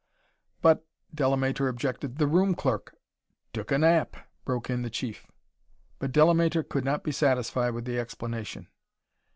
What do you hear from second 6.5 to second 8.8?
could not be satisfied with the explanation.